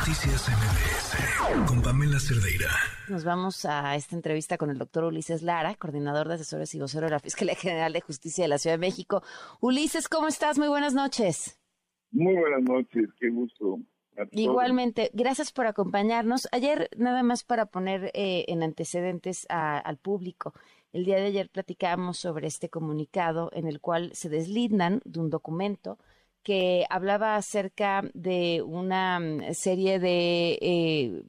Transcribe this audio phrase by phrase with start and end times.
[0.00, 2.70] Noticias MBS con Pamela Cerdeira.
[3.10, 7.04] Nos vamos a esta entrevista con el doctor Ulises Lara, coordinador de asesores y vocero
[7.04, 9.22] de la Fiscalía General de Justicia de la Ciudad de México.
[9.60, 10.58] Ulises, ¿cómo estás?
[10.58, 11.60] Muy buenas noches.
[12.12, 13.78] Muy buenas noches, qué gusto.
[14.30, 16.48] Igualmente, gracias por acompañarnos.
[16.50, 20.54] Ayer, nada más para poner eh, en antecedentes al público,
[20.94, 25.28] el día de ayer platicábamos sobre este comunicado en el cual se deslindan de un
[25.28, 25.98] documento
[26.42, 31.22] que hablaba acerca de una mm, serie de eh,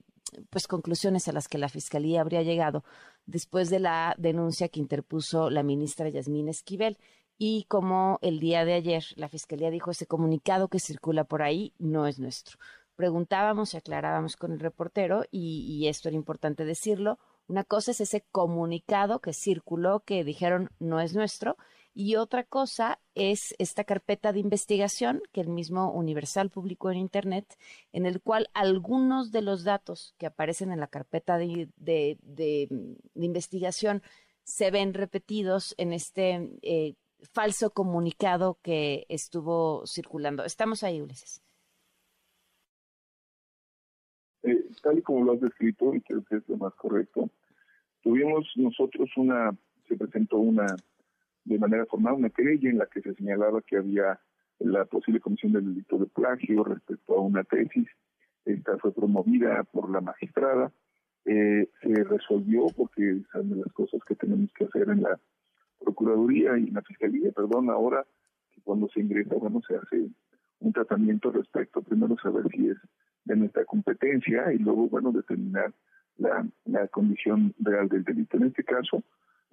[0.49, 2.84] pues conclusiones a las que la fiscalía habría llegado
[3.25, 6.97] después de la denuncia que interpuso la ministra Yasmín Esquivel
[7.37, 11.73] y como el día de ayer la fiscalía dijo ese comunicado que circula por ahí
[11.79, 12.57] no es nuestro.
[12.95, 17.17] Preguntábamos y aclarábamos con el reportero y, y esto era importante decirlo.
[17.48, 21.57] Una cosa es ese comunicado que circuló que dijeron no es nuestro
[21.93, 27.57] y otra cosa es esta carpeta de investigación que el mismo Universal publicó en Internet,
[27.91, 32.67] en el cual algunos de los datos que aparecen en la carpeta de, de,
[33.15, 34.01] investigación
[34.43, 36.95] se ven repetidos en este eh,
[37.33, 40.45] falso comunicado que estuvo circulando.
[40.45, 41.41] Estamos ahí, Ulises.
[44.43, 47.29] Eh, tal y como lo has descrito, y creo que es lo más correcto,
[48.01, 49.55] tuvimos nosotros una,
[49.87, 50.65] se presentó una
[51.45, 54.20] de manera formal una querella en la que se señalaba que había
[54.59, 57.87] la posible comisión del delito de plagio respecto a una tesis.
[58.45, 60.71] Esta fue promovida por la magistrada.
[61.25, 65.19] Eh, se resolvió porque son las cosas que tenemos que hacer en la
[65.79, 68.05] Procuraduría y en la Fiscalía, perdón, ahora
[68.51, 70.09] que cuando se ingresa, bueno, se hace
[70.59, 72.78] un tratamiento respecto, primero saber si es
[73.25, 75.73] de nuestra competencia y luego, bueno, determinar
[76.17, 78.38] la, la condición real del delito.
[78.38, 79.03] En este caso,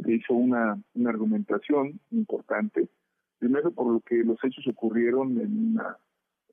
[0.07, 2.89] hizo una, una argumentación importante,
[3.39, 5.97] primero por lo que los hechos ocurrieron en una,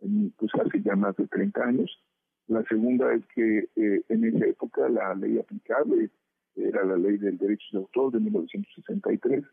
[0.02, 2.00] en, pues hace ya más de 30 años.
[2.48, 6.10] La segunda es que eh, en esa época la ley aplicable
[6.56, 9.44] era la ley del derecho de autor de 1963,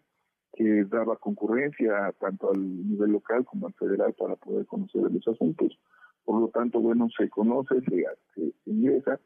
[0.54, 5.78] que daba concurrencia tanto al nivel local como al federal para poder conocer los asuntos.
[6.24, 8.04] Por lo tanto, bueno, se conoce, se,
[8.34, 9.18] se ingresa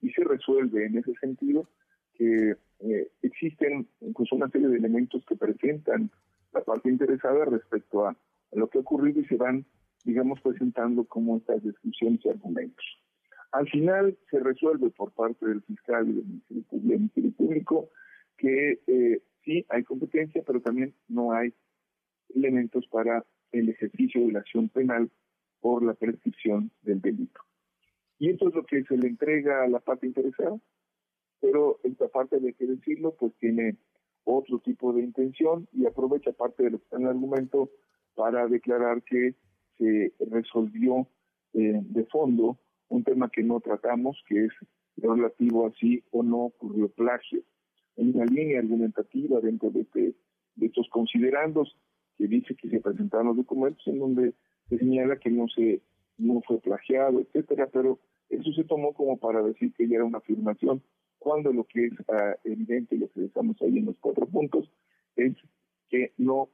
[0.00, 1.66] y se resuelve en ese sentido
[2.14, 6.10] que eh, existen pues una serie de elementos que presentan
[6.52, 8.16] la parte interesada respecto a,
[8.52, 9.64] lo que ha ocurrido y se van,
[10.04, 12.84] digamos, presentando como estas descripciones y argumentos.
[13.52, 17.88] Al final se resuelve por parte del fiscal y del Ministerio Público
[18.36, 21.54] que eh, sí hay competencia, pero también no hay
[22.34, 25.10] elementos para el ejercicio de la acción penal
[25.60, 27.40] por la prescripción del delito.
[28.18, 30.58] Y esto es lo que se le entrega a la parte interesada,
[31.42, 33.76] pero esta parte, de que decirlo, pues tiene
[34.24, 37.68] otro tipo de intención y aprovecha parte de lo que argumento
[38.14, 39.34] para declarar que
[39.76, 41.08] se resolvió
[41.54, 42.58] eh, de fondo
[42.88, 44.52] un tema que no tratamos, que es
[44.96, 47.42] relativo a si o no ocurrió plagio.
[47.96, 50.14] En una línea argumentativa dentro de, este,
[50.54, 51.76] de estos considerandos
[52.18, 54.34] que dice que se presentaron los documentos en donde
[54.68, 55.82] se señala que no se
[56.18, 57.98] no fue plagiado, etcétera, pero
[58.28, 60.82] eso se tomó como para decir que ya era una afirmación
[61.22, 64.68] cuando lo que es uh, evidente, lo que estamos ahí en los cuatro puntos,
[65.14, 65.34] es
[65.88, 66.48] que no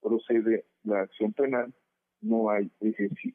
[0.00, 1.74] procede la acción penal,
[2.22, 2.70] no hay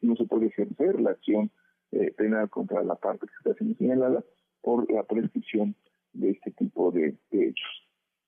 [0.01, 1.51] no se puede ejercer la acción
[1.91, 4.23] eh, penal contra la parte que está siendo señalada
[4.61, 5.75] por la prescripción
[6.13, 7.87] de este tipo de, hechos.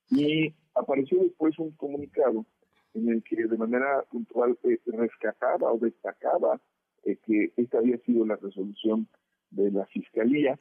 [0.09, 2.45] Y apareció después un comunicado
[2.93, 6.61] en el que de manera puntual eh, rescataba o destacaba
[7.05, 9.07] eh, que esta había sido la resolución
[9.49, 10.59] de la Fiscalía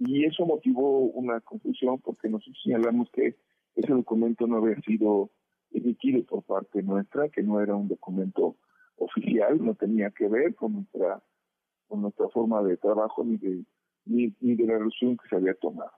[0.00, 3.36] y eso motivó una confusión porque nosotros señalamos que
[3.76, 5.30] ese documento no había sido
[5.72, 8.56] emitido por parte nuestra, que no era un documento
[8.96, 11.22] oficial, no tenía que ver con nuestra
[11.86, 13.64] con nuestra forma de trabajo ni de
[14.06, 15.92] ni, de la resolución que se había tomado.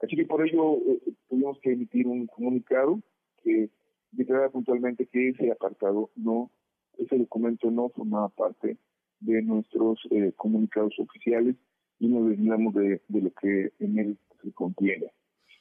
[0.00, 3.00] Así que por ello eh, tuvimos que emitir un comunicado
[3.42, 3.68] que
[4.12, 6.50] declara puntualmente que ese apartado no,
[6.96, 8.78] ese documento no formaba parte
[9.20, 11.56] de nuestros eh, comunicados oficiales
[12.02, 15.12] y nos desviamos de, lo que en él se contiene.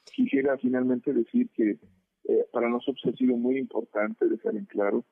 [0.06, 1.78] Quisiera finalmente decir que
[2.24, 5.06] eh, para nosotros ha sido muy importante dejar en claro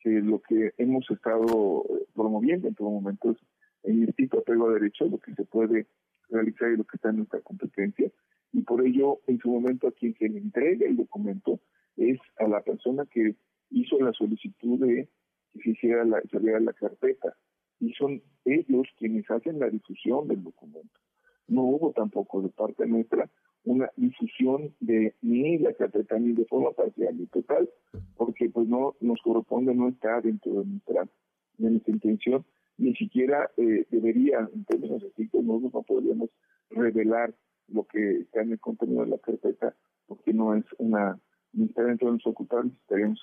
[0.00, 3.38] que lo que hemos estado eh, promoviendo en todo momento es
[3.84, 5.86] el instinto apego a derecho, lo que se puede
[6.28, 8.12] realizar y lo que está en nuestra competencia.
[8.52, 11.60] Y por ello, en su momento, a quien se le entrega el documento
[11.96, 13.36] es a la persona que
[13.70, 15.08] hizo la solicitud de
[15.54, 17.34] que se hiciera la, se la carpeta
[17.80, 21.00] y son ellos quienes hacen la difusión del documento.
[21.46, 23.28] No hubo tampoco de parte nuestra
[23.64, 27.68] una difusión de ni la carpeta ni de forma parcial y total,
[28.16, 31.08] porque pues no nos corresponde, no está dentro de nuestra,
[31.56, 32.44] de nuestra intención
[32.76, 36.30] ni siquiera eh, debería, en términos estrictos, nosotros no podríamos
[36.70, 37.34] revelar
[37.68, 39.74] lo que está en el contenido de la carpeta,
[40.06, 41.18] porque no es una,
[41.52, 43.20] ni está dentro de los ocupantes, estaríamos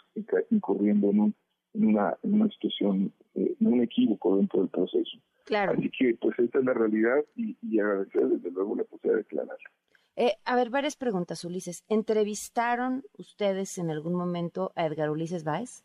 [0.49, 1.35] incurriendo en, un,
[1.73, 5.17] una, en una situación, eh, un equívoco dentro del proceso.
[5.45, 5.73] Claro.
[5.73, 9.23] Así que, pues, esta es la realidad y, y agradecer desde luego la posibilidad de
[9.23, 9.69] declararla.
[10.17, 11.83] Eh, a ver, varias preguntas, Ulises.
[11.87, 15.83] ¿Entrevistaron ustedes en algún momento a Edgar Ulises Báez?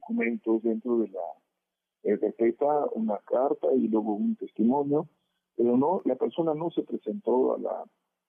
[0.00, 5.08] Documentos dentro de la carpeta, una carta y luego un testimonio,
[5.56, 7.84] pero no, la persona no se presentó a la,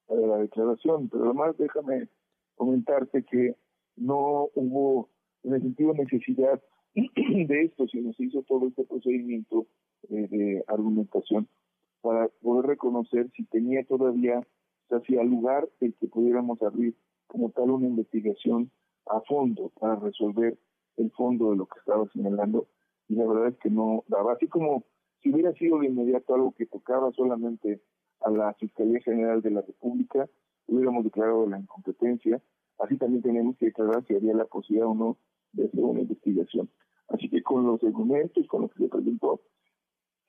[0.09, 1.09] a la declaración.
[1.09, 2.09] Pero además, déjame
[2.55, 3.55] comentarte que
[4.01, 5.09] no hubo,
[5.43, 6.61] en el sentido, necesidad
[6.95, 9.67] de esto, sino se hizo todo este procedimiento
[10.09, 11.47] de argumentación
[12.01, 14.45] para poder reconocer si tenía todavía,
[14.89, 16.95] se hacía lugar el que pudiéramos abrir
[17.27, 18.71] como tal una investigación
[19.07, 20.57] a fondo para resolver
[20.97, 22.67] el fondo de lo que estaba señalando
[23.07, 24.83] y la verdad es que no daba, así como
[25.21, 27.81] si hubiera sido de inmediato algo que tocaba solamente
[28.21, 30.27] a la Fiscalía General de la República,
[30.67, 32.41] hubiéramos declarado la incompetencia,
[32.83, 35.17] así también tenemos que declarar si había la posibilidad o no
[35.53, 36.69] de hacer una investigación.
[37.07, 39.41] Así que con los documentos, con lo que se presentó,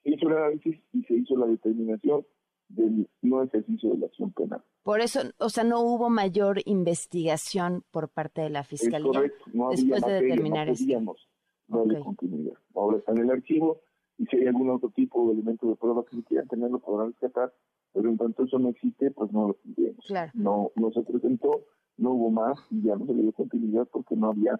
[0.03, 2.25] se hizo el análisis y se hizo la determinación
[2.69, 4.63] del no ejercicio de la acción penal.
[4.83, 10.13] Por eso, o sea, no hubo mayor investigación por parte de la Fiscalía después de
[10.13, 11.29] determinar no podíamos
[11.67, 12.57] darle continuidad.
[12.75, 13.79] Ahora está en el archivo
[14.17, 17.11] y si hay algún otro tipo de elemento de prueba que quieran tener, lo podrán
[17.11, 17.53] rescatar,
[17.93, 20.05] pero en tanto eso no existe, pues no lo tendríamos.
[20.33, 21.65] No, no se presentó,
[21.97, 24.59] no hubo más y ya no se le dio continuidad porque no había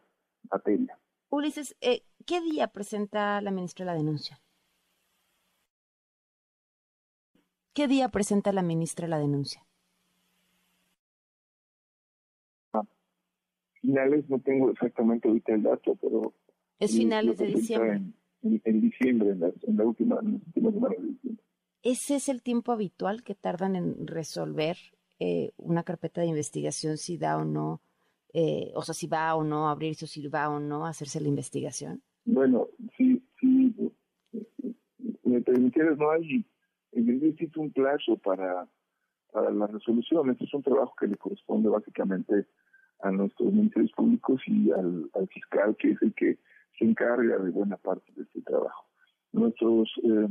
[0.49, 0.97] materia.
[1.29, 4.39] Ulises, eh, ¿qué día presenta la ministra la denuncia?
[7.73, 9.65] ¿Qué día presenta la ministra la denuncia?
[12.73, 12.83] Ah,
[13.81, 16.33] finales, no tengo exactamente ahorita el dato, pero...
[16.79, 18.01] Es finales de diciembre.
[18.43, 20.19] En, diciembre, en la, última,
[20.53, 21.43] semana de diciembre.
[21.81, 24.77] ¿Ese es el tiempo habitual que tardan en resolver
[25.19, 27.81] eh, una carpeta de investigación si da o no,
[28.33, 30.89] eh, o sea, si va o no a abrirse o si va o no a
[30.89, 32.01] hacerse la investigación?
[32.25, 32.67] Bueno,
[32.97, 33.73] sí, sí,
[35.23, 36.45] me permitieras, no hay
[36.93, 38.67] existe un plazo para,
[39.31, 40.29] para la resolución.
[40.29, 42.45] Este es un trabajo que le corresponde básicamente
[43.01, 46.37] a nuestros ministerios públicos y al, fiscal, que es el que
[46.77, 48.85] se encarga de buena parte de este trabajo.
[49.31, 50.27] Nuestros eh,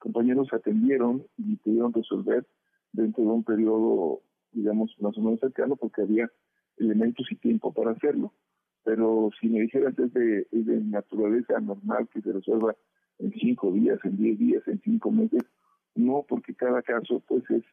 [0.00, 2.46] compañeros atendieron y pudieron resolver
[2.92, 6.30] dentro de un periodo, digamos, más o menos cercano, porque había
[6.78, 8.32] elementos y tiempo para hacerlo.
[8.84, 10.46] Pero si me dijeras es de,
[10.84, 12.74] naturaleza normal que se resuelva
[13.18, 15.42] en cinco días, en diez días, en cinco meses,
[15.94, 17.64] no, porque cada caso pues es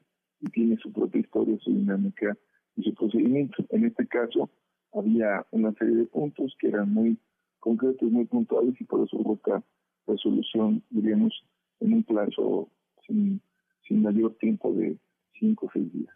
[0.42, 2.38] y tiene su propia historia, su dinámica
[2.76, 3.64] y su procedimiento.
[3.70, 4.50] En este caso
[4.94, 7.18] había una serie de puntos que eran muy
[7.60, 9.64] concretos, muy puntuales y por eso hubo esta
[10.08, 11.34] resolución, diríamos,
[11.80, 12.70] en un plazo
[13.08, 13.42] sin,
[13.88, 14.98] sin mayor tiempo de
[15.40, 16.12] cinco o.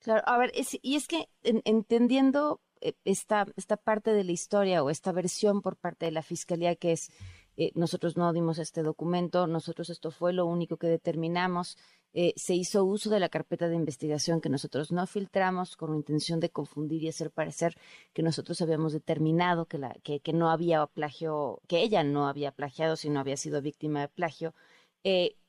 [0.00, 0.52] Claro, a ver,
[0.82, 5.76] y es que entendiendo eh, esta, esta parte de la historia o esta versión por
[5.76, 7.10] parte de la Fiscalía que es
[7.56, 11.76] eh, nosotros no dimos este documento, nosotros esto fue lo único que determinamos.
[12.14, 15.96] Eh, se hizo uso de la carpeta de investigación que nosotros no filtramos con la
[15.96, 17.76] intención de confundir y hacer parecer
[18.14, 22.50] que nosotros habíamos determinado que, la, que, que no había plagio, que ella no había
[22.52, 24.54] plagiado, sino había sido víctima de plagio.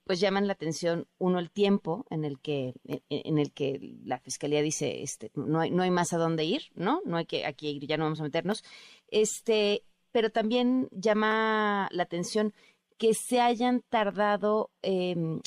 [0.03, 2.73] Pues llaman la atención uno el tiempo en el que
[3.09, 6.64] en, el que la fiscalía dice este no hay no hay más a dónde ir
[6.76, 8.64] no no hay que aquí ya no vamos a meternos
[9.07, 12.54] este pero también llama la atención
[12.97, 15.42] que se hayan tardado em,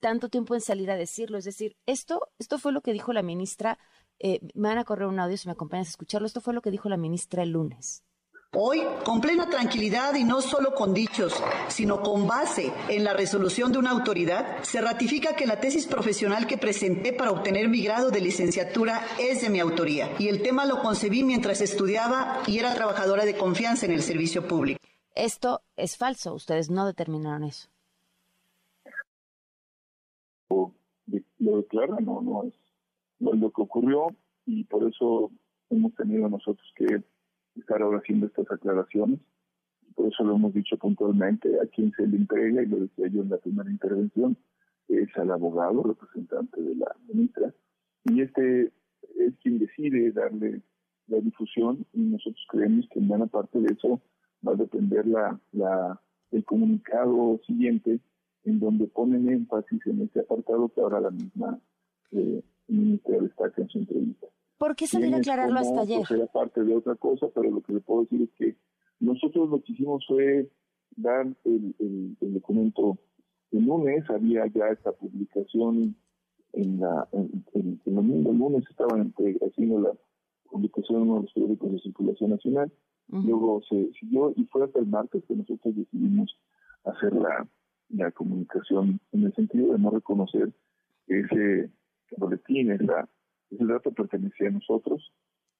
[0.00, 1.38] tanto tiempo en salir a decirlo.
[1.38, 3.78] Es decir, esto, esto fue lo que dijo la ministra.
[4.18, 6.26] Eh, me van a correr un audio si me acompañas a escucharlo.
[6.26, 8.02] Esto fue lo que dijo la ministra el lunes.
[8.54, 13.72] Hoy, con plena tranquilidad y no solo con dichos, sino con base en la resolución
[13.72, 18.10] de una autoridad, se ratifica que la tesis profesional que presenté para obtener mi grado
[18.10, 22.74] de licenciatura es de mi autoría y el tema lo concebí mientras estudiaba y era
[22.74, 24.78] trabajadora de confianza en el servicio público.
[25.14, 27.70] Esto es falso, ustedes no determinaron eso.
[31.38, 32.54] Lo declaran, no, no es,
[33.18, 34.08] no es lo que ocurrió
[34.44, 35.30] y por eso
[35.70, 37.02] hemos tenido nosotros que
[37.56, 39.20] estar ahora haciendo estas aclaraciones.
[39.94, 43.22] Por eso lo hemos dicho puntualmente a quien se le entrega, y lo decía yo
[43.22, 44.36] en la primera intervención,
[44.88, 47.52] es al abogado, representante de la ministra,
[48.04, 48.72] y este
[49.16, 50.62] es quien decide darle
[51.08, 54.00] la difusión y nosotros creemos que en buena parte de eso
[54.46, 58.00] va a depender la, el comunicado siguiente
[58.44, 61.60] en donde ponen énfasis en este apartado que ahora la misma
[62.12, 64.26] eh, ministra destaca en su entrevista.
[64.62, 66.04] ¿Por qué salir a aclararlo hasta ayer?
[66.08, 68.56] Era parte de otra cosa, pero lo que le puedo decir es que
[69.00, 70.48] Nosotros lo que hicimos fue
[70.94, 72.96] dar el, el, documento.
[73.50, 75.96] El lunes, había ya esta publicación
[76.52, 79.12] en la en, el domingo, lunes estaban
[79.44, 79.90] haciendo la
[80.48, 82.72] publicación en uno de los periódicos de circulación nacional,
[83.08, 86.38] luego se siguió y fue hasta el martes que nosotros decidimos
[86.84, 87.48] hacer la,
[87.88, 90.52] la comunicación en el sentido de no reconocer
[91.08, 91.68] ese
[92.16, 93.08] boletín, esa,
[93.52, 95.12] ese dato pertenecía a nosotros.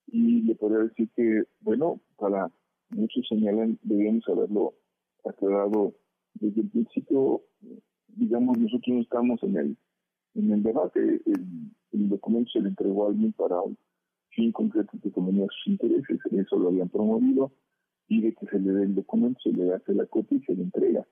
[0.06, 2.50] Y le podría decir que, bueno, para
[2.90, 4.74] muchos señalan, debíamos haberlo
[5.24, 5.94] aclarado
[6.34, 7.42] desde el principio,
[8.08, 9.76] digamos, nosotros no estamos en el,
[10.34, 13.76] en el debate, el, documento se le entregó a alguien para un
[14.30, 17.52] fin concreto que convenía sus intereses, eso lo habían promovido,
[18.08, 20.54] y de que se le dé el documento, se le hace la copia y se
[20.54, 21.06] le entrega.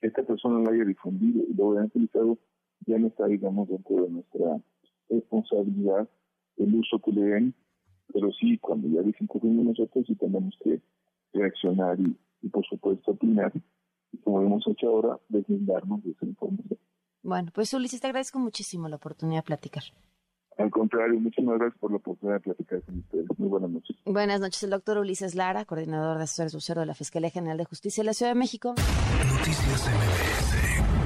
[0.00, 2.38] Esta persona lo haya difundido y lo haya utilizado,
[2.86, 4.60] ya no está, digamos, dentro de nuestra
[5.12, 6.08] responsabilidad
[6.56, 7.54] el uso que le den,
[8.12, 10.80] pero sí, cuando ya dicen que nosotros sí tenemos que
[11.32, 13.52] reaccionar y, por supuesto opinar,
[14.12, 16.78] y como hemos hecho ahora, deslindarnos de esa información.
[17.22, 19.84] Bueno, pues Ulises, te agradezco muchísimo la oportunidad de platicar.
[20.58, 23.26] Al contrario, muchísimas gracias por la oportunidad de platicar con ustedes.
[23.38, 23.96] Muy buenas noches.
[24.04, 27.64] Buenas noches, el doctor Ulises Lara, coordinador de asesores vocero de la Fiscalía General de
[27.64, 28.74] Justicia de la Ciudad de México.
[28.74, 31.01] Noticias MBS